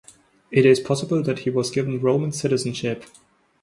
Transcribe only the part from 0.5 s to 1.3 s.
is possible